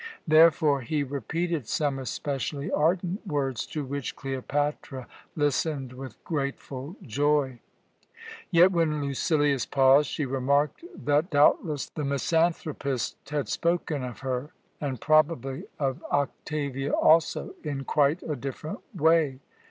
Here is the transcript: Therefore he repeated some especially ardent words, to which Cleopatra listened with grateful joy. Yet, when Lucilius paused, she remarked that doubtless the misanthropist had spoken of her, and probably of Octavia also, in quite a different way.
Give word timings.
Therefore 0.27 0.81
he 0.81 1.03
repeated 1.03 1.67
some 1.67 1.99
especially 1.99 2.71
ardent 2.71 3.27
words, 3.27 3.67
to 3.67 3.85
which 3.85 4.15
Cleopatra 4.15 5.05
listened 5.35 5.93
with 5.93 6.23
grateful 6.23 6.95
joy. 7.03 7.59
Yet, 8.49 8.71
when 8.71 8.99
Lucilius 8.99 9.67
paused, 9.67 10.09
she 10.09 10.25
remarked 10.25 10.83
that 10.95 11.29
doubtless 11.29 11.85
the 11.85 12.03
misanthropist 12.03 13.15
had 13.29 13.47
spoken 13.47 14.03
of 14.03 14.21
her, 14.21 14.49
and 14.81 14.99
probably 14.99 15.65
of 15.77 16.03
Octavia 16.05 16.93
also, 16.93 17.53
in 17.63 17.83
quite 17.83 18.23
a 18.23 18.35
different 18.35 18.79
way. 18.95 19.39